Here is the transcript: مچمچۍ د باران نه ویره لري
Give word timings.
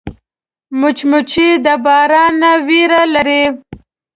مچمچۍ 0.79 1.49
د 1.65 1.67
باران 1.85 2.33
نه 2.41 2.51
ویره 2.67 3.01
لري 3.13 3.43